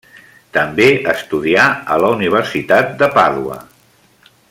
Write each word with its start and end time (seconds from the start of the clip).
També 0.57 0.87
estudià 1.11 1.67
a 1.95 1.99
la 2.05 2.09
Universitat 2.17 2.91
de 3.03 3.11
Pàdua. 3.19 3.63